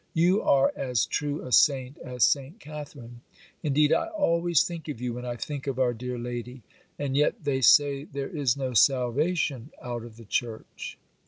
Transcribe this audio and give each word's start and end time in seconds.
You 0.15 0.41
are 0.41 0.73
as 0.75 1.05
true 1.05 1.45
a 1.45 1.51
saint 1.51 1.99
as 1.99 2.23
Saint 2.23 2.59
Catharine; 2.59 3.21
indeed, 3.61 3.93
I 3.93 4.07
always 4.07 4.63
think 4.63 4.87
of 4.89 4.99
you 4.99 5.13
when 5.13 5.25
I 5.27 5.35
think 5.35 5.67
of 5.67 5.77
our 5.77 5.93
dear 5.93 6.17
lady; 6.17 6.63
and 6.97 7.15
yet 7.15 7.43
they 7.43 7.61
say 7.61 8.05
there 8.05 8.27
is 8.35 8.57
no 8.57 8.73
salvation 8.73 9.69
out 9.79 10.03
of 10.03 10.17
the 10.17 10.25
Church. 10.25 10.97